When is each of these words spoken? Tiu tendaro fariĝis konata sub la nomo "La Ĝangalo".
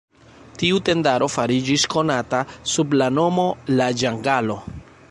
Tiu 0.61 0.79
tendaro 0.87 1.27
fariĝis 1.33 1.85
konata 1.97 2.41
sub 2.73 2.97
la 3.03 3.13
nomo 3.21 3.47
"La 3.77 3.93
Ĝangalo". 4.03 4.63